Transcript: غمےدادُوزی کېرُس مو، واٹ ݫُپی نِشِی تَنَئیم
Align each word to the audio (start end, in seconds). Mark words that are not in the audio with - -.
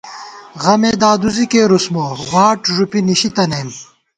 غمےدادُوزی 0.63 1.45
کېرُس 1.51 1.85
مو، 1.93 2.05
واٹ 2.31 2.59
ݫُپی 2.73 2.99
نِشِی 3.07 3.29
تَنَئیم 3.35 3.69